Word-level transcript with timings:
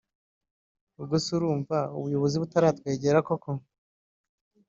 ubwo 0.99 1.15
se 1.23 1.29
urumva 1.37 1.77
ubuyobozi 1.97 2.35
butaratwegereye 2.41 3.21
koko” 3.27 3.51